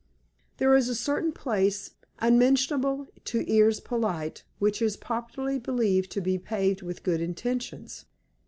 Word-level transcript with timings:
There 0.57 0.73
is 0.73 0.89
a 0.89 0.95
certain 0.95 1.31
place, 1.31 1.91
unmentionable 2.17 3.05
to 3.25 3.45
ears 3.47 3.79
polite, 3.79 4.41
which 4.57 4.81
is 4.81 4.97
popularly 4.97 5.59
believed 5.59 6.09
to 6.13 6.21
be 6.21 6.39
paved 6.39 6.81
with 6.81 7.03
good 7.03 7.21
intentions. 7.21 8.05